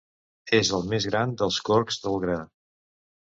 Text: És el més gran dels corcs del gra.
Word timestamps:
És 0.59 0.69
el 0.77 0.85
més 0.93 1.05
gran 1.11 1.35
dels 1.41 1.59
corcs 1.69 1.99
del 2.07 2.17
gra. 2.25 2.39